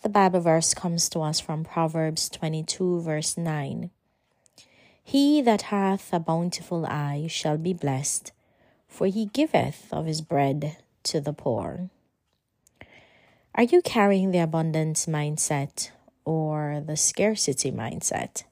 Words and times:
The 0.00 0.08
Bible 0.08 0.38
verse 0.38 0.74
comes 0.74 1.08
to 1.08 1.20
us 1.20 1.40
from 1.40 1.64
Proverbs 1.64 2.28
22, 2.28 3.00
verse 3.00 3.36
9. 3.36 3.90
He 5.02 5.42
that 5.42 5.62
hath 5.62 6.12
a 6.12 6.20
bountiful 6.20 6.86
eye 6.86 7.26
shall 7.28 7.58
be 7.58 7.72
blessed, 7.72 8.30
for 8.86 9.08
he 9.08 9.26
giveth 9.26 9.88
of 9.90 10.06
his 10.06 10.20
bread 10.20 10.76
to 11.02 11.20
the 11.20 11.32
poor. 11.32 11.90
Are 13.56 13.64
you 13.64 13.82
carrying 13.82 14.30
the 14.30 14.38
abundance 14.38 15.06
mindset 15.06 15.90
or 16.24 16.80
the 16.86 16.96
scarcity 16.96 17.72
mindset? 17.72 18.44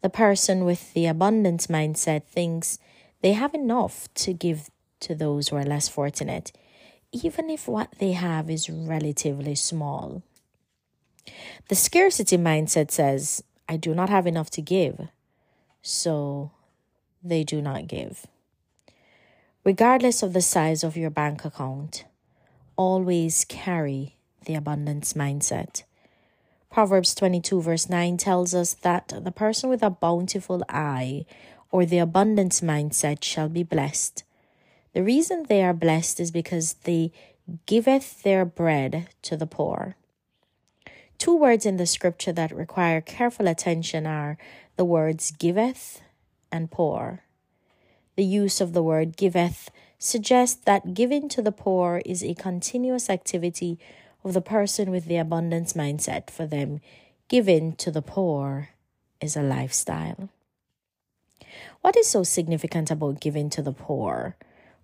The 0.00 0.08
person 0.08 0.64
with 0.64 0.94
the 0.94 1.04
abundance 1.04 1.66
mindset 1.66 2.24
thinks 2.24 2.78
they 3.20 3.34
have 3.34 3.52
enough 3.52 4.08
to 4.14 4.32
give 4.32 4.70
to 5.00 5.14
those 5.14 5.48
who 5.48 5.56
are 5.56 5.64
less 5.64 5.88
fortunate, 5.88 6.50
even 7.12 7.50
if 7.50 7.68
what 7.68 7.94
they 7.98 8.12
have 8.12 8.48
is 8.48 8.70
relatively 8.70 9.54
small. 9.54 10.22
The 11.68 11.74
scarcity 11.74 12.36
mindset 12.36 12.90
says, 12.90 13.42
I 13.68 13.76
do 13.76 13.94
not 13.94 14.08
have 14.10 14.26
enough 14.26 14.50
to 14.50 14.62
give, 14.62 15.08
so 15.82 16.50
they 17.22 17.44
do 17.44 17.62
not 17.62 17.86
give. 17.86 18.26
Regardless 19.64 20.22
of 20.22 20.32
the 20.32 20.40
size 20.40 20.82
of 20.82 20.96
your 20.96 21.10
bank 21.10 21.44
account, 21.44 22.04
always 22.76 23.44
carry 23.44 24.16
the 24.46 24.54
abundance 24.54 25.12
mindset. 25.12 25.82
Proverbs 26.70 27.14
22, 27.14 27.60
verse 27.60 27.88
9 27.88 28.16
tells 28.16 28.54
us 28.54 28.74
that 28.74 29.12
the 29.22 29.32
person 29.32 29.68
with 29.68 29.82
a 29.82 29.90
bountiful 29.90 30.62
eye 30.68 31.26
or 31.70 31.84
the 31.84 31.98
abundance 31.98 32.60
mindset 32.60 33.22
shall 33.22 33.48
be 33.48 33.62
blessed. 33.62 34.24
The 34.92 35.02
reason 35.02 35.44
they 35.48 35.62
are 35.62 35.74
blessed 35.74 36.20
is 36.20 36.30
because 36.30 36.74
they 36.84 37.12
giveth 37.66 38.22
their 38.22 38.44
bread 38.44 39.08
to 39.22 39.36
the 39.36 39.46
poor. 39.46 39.96
Two 41.20 41.36
words 41.36 41.66
in 41.66 41.76
the 41.76 41.84
scripture 41.84 42.32
that 42.32 42.50
require 42.50 43.02
careful 43.02 43.46
attention 43.46 44.06
are 44.06 44.38
the 44.76 44.86
words 44.86 45.32
giveth 45.32 46.00
and 46.50 46.70
poor. 46.70 47.24
The 48.16 48.24
use 48.24 48.58
of 48.62 48.72
the 48.72 48.82
word 48.82 49.18
giveth 49.18 49.70
suggests 49.98 50.58
that 50.64 50.94
giving 50.94 51.28
to 51.28 51.42
the 51.42 51.52
poor 51.52 52.00
is 52.06 52.24
a 52.24 52.32
continuous 52.32 53.10
activity 53.10 53.78
of 54.24 54.32
the 54.32 54.40
person 54.40 54.90
with 54.90 55.04
the 55.04 55.18
abundance 55.18 55.74
mindset. 55.74 56.30
For 56.30 56.46
them, 56.46 56.80
giving 57.28 57.74
to 57.74 57.90
the 57.90 58.00
poor 58.00 58.70
is 59.20 59.36
a 59.36 59.42
lifestyle. 59.42 60.30
What 61.82 61.98
is 61.98 62.06
so 62.06 62.22
significant 62.22 62.90
about 62.90 63.20
giving 63.20 63.50
to 63.50 63.60
the 63.60 63.72
poor? 63.72 64.36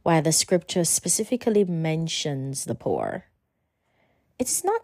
Why 0.02 0.20
the 0.20 0.32
scripture 0.32 0.84
specifically 0.84 1.64
mentions 1.64 2.66
the 2.66 2.74
poor? 2.74 3.24
It's 4.38 4.62
not 4.62 4.82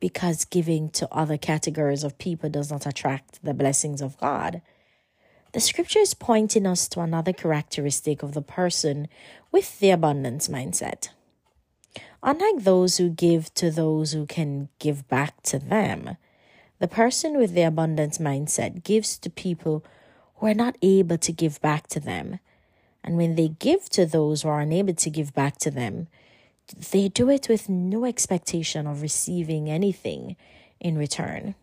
because 0.00 0.44
giving 0.44 0.90
to 0.90 1.08
other 1.12 1.38
categories 1.38 2.04
of 2.04 2.18
people 2.18 2.50
does 2.50 2.70
not 2.70 2.86
attract 2.86 3.42
the 3.42 3.54
blessings 3.54 4.02
of 4.02 4.18
God. 4.18 4.60
The 5.52 5.60
scripture 5.60 6.00
is 6.00 6.12
pointing 6.12 6.66
us 6.66 6.86
to 6.88 7.00
another 7.00 7.32
characteristic 7.32 8.22
of 8.22 8.34
the 8.34 8.42
person 8.42 9.08
with 9.50 9.78
the 9.78 9.90
abundance 9.90 10.48
mindset. 10.48 11.08
Unlike 12.22 12.64
those 12.64 12.98
who 12.98 13.08
give 13.08 13.54
to 13.54 13.70
those 13.70 14.12
who 14.12 14.26
can 14.26 14.68
give 14.78 15.08
back 15.08 15.42
to 15.44 15.58
them, 15.58 16.16
the 16.78 16.88
person 16.88 17.38
with 17.38 17.54
the 17.54 17.62
abundance 17.62 18.18
mindset 18.18 18.84
gives 18.84 19.16
to 19.18 19.30
people 19.30 19.82
who 20.36 20.46
are 20.46 20.54
not 20.54 20.76
able 20.82 21.16
to 21.18 21.32
give 21.32 21.60
back 21.62 21.86
to 21.86 22.00
them. 22.00 22.38
And 23.02 23.16
when 23.16 23.36
they 23.36 23.48
give 23.48 23.88
to 23.90 24.04
those 24.04 24.42
who 24.42 24.48
are 24.48 24.60
unable 24.60 24.94
to 24.94 25.10
give 25.10 25.32
back 25.32 25.56
to 25.58 25.70
them, 25.70 26.08
they 26.90 27.08
do 27.08 27.30
it 27.30 27.48
with 27.48 27.68
no 27.68 28.04
expectation 28.04 28.86
of 28.86 29.02
receiving 29.02 29.70
anything 29.70 30.36
in 30.80 30.98
return. 30.98 31.54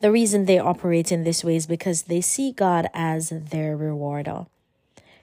The 0.00 0.10
reason 0.10 0.44
they 0.44 0.58
operate 0.58 1.12
in 1.12 1.24
this 1.24 1.44
way 1.44 1.56
is 1.56 1.66
because 1.66 2.02
they 2.02 2.20
see 2.20 2.52
God 2.52 2.88
as 2.94 3.30
their 3.30 3.76
rewarder. 3.76 4.46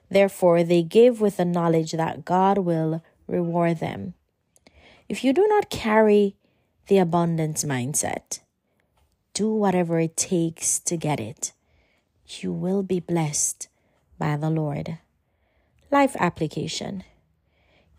Therefore, 0.09 0.63
they 0.63 0.83
give 0.83 1.19
with 1.19 1.37
the 1.37 1.45
knowledge 1.45 1.91
that 1.93 2.25
God 2.25 2.59
will 2.59 3.03
reward 3.27 3.79
them. 3.79 4.13
If 5.09 5.23
you 5.23 5.33
do 5.33 5.45
not 5.47 5.69
carry 5.69 6.35
the 6.87 6.97
abundance 6.97 7.63
mindset, 7.63 8.39
do 9.33 9.53
whatever 9.53 9.99
it 9.99 10.15
takes 10.15 10.79
to 10.79 10.97
get 10.97 11.19
it. 11.19 11.53
You 12.27 12.51
will 12.51 12.83
be 12.83 12.99
blessed 12.99 13.67
by 14.17 14.37
the 14.37 14.49
Lord. 14.49 14.97
Life 15.91 16.15
application. 16.19 17.03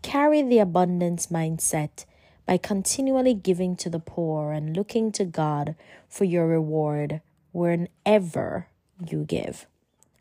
Carry 0.01 0.41
the 0.41 0.59
abundance 0.59 1.27
mindset 1.27 2.05
by 2.45 2.57
continually 2.57 3.33
giving 3.33 3.75
to 3.75 3.89
the 3.89 3.99
poor 3.99 4.51
and 4.51 4.75
looking 4.75 5.11
to 5.11 5.25
God 5.25 5.75
for 6.07 6.23
your 6.23 6.47
reward 6.47 7.21
whenever 7.51 8.67
you 9.05 9.25
give. 9.25 9.67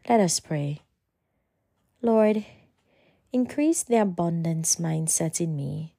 Let 0.08 0.20
us 0.20 0.40
pray. 0.40 0.82
Lord, 2.02 2.44
increase 3.32 3.82
the 3.82 4.00
abundance 4.00 4.76
mindset 4.76 5.40
in 5.40 5.56
me. 5.56 5.94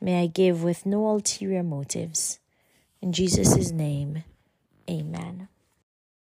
May 0.00 0.22
I 0.22 0.26
give 0.26 0.62
with 0.62 0.84
no 0.84 1.08
ulterior 1.08 1.62
motives. 1.62 2.38
In 3.00 3.12
Jesus' 3.12 3.70
name, 3.70 4.24
amen. 4.90 5.48